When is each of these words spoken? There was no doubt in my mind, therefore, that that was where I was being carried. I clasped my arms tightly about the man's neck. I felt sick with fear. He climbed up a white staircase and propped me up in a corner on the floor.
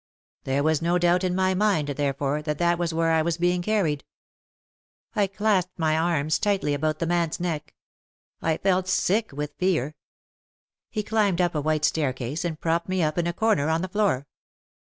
There 0.45 0.63
was 0.63 0.81
no 0.81 0.97
doubt 0.97 1.23
in 1.23 1.35
my 1.35 1.53
mind, 1.53 1.89
therefore, 1.89 2.41
that 2.41 2.57
that 2.57 2.79
was 2.79 2.91
where 2.91 3.11
I 3.11 3.21
was 3.21 3.37
being 3.37 3.61
carried. 3.61 4.03
I 5.15 5.27
clasped 5.27 5.77
my 5.77 5.95
arms 5.95 6.39
tightly 6.39 6.73
about 6.73 6.97
the 6.97 7.05
man's 7.05 7.39
neck. 7.39 7.75
I 8.41 8.57
felt 8.57 8.87
sick 8.87 9.31
with 9.31 9.53
fear. 9.59 9.93
He 10.89 11.03
climbed 11.03 11.39
up 11.39 11.53
a 11.53 11.61
white 11.61 11.85
staircase 11.85 12.43
and 12.43 12.59
propped 12.59 12.89
me 12.89 13.03
up 13.03 13.19
in 13.19 13.27
a 13.27 13.31
corner 13.33 13.69
on 13.69 13.83
the 13.83 13.89
floor. 13.89 14.25